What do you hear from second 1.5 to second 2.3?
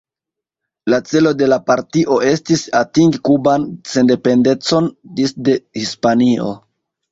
la partio